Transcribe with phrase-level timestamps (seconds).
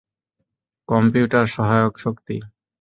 [0.89, 2.35] Computer, সহায়ক শক্তি।